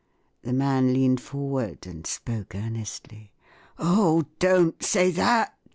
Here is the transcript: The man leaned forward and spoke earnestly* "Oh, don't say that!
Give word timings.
The 0.41 0.51
man 0.51 0.93
leaned 0.95 1.21
forward 1.21 1.85
and 1.85 2.07
spoke 2.07 2.55
earnestly* 2.55 3.33
"Oh, 3.77 4.23
don't 4.39 4.81
say 4.83 5.11
that! 5.11 5.55